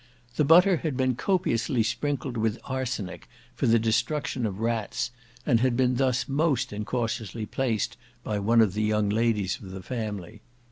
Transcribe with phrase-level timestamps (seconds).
[0.35, 5.11] The butter had been copiously sprinkled with arsenic for the destruction of rats,
[5.45, 9.83] and had been thus most incautiously placed by one of the young ladies of the
[9.83, 10.41] family.